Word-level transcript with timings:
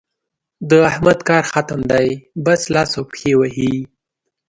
د 0.69 0.71
احمد 0.89 1.19
کار 1.29 1.43
ختم 1.53 1.79
دی؛ 1.91 2.07
بس 2.45 2.61
لاس 2.73 2.91
او 2.97 3.03
پښې 3.11 3.31
وهي. 3.39 3.73